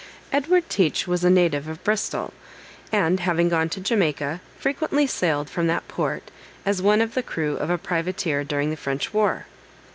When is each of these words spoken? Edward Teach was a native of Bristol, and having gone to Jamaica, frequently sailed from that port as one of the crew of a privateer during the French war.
Edward 0.31 0.67
Teach 0.67 1.05
was 1.05 1.23
a 1.23 1.29
native 1.29 1.67
of 1.67 1.83
Bristol, 1.83 2.33
and 2.91 3.19
having 3.19 3.49
gone 3.49 3.69
to 3.69 3.79
Jamaica, 3.79 4.41
frequently 4.57 5.05
sailed 5.05 5.47
from 5.47 5.67
that 5.67 5.87
port 5.87 6.31
as 6.65 6.81
one 6.81 7.01
of 7.01 7.13
the 7.13 7.21
crew 7.21 7.55
of 7.57 7.69
a 7.69 7.77
privateer 7.77 8.43
during 8.43 8.71
the 8.71 8.75
French 8.77 9.13
war. 9.13 9.45